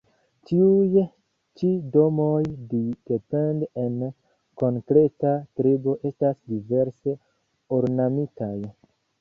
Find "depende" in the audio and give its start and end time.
3.11-3.69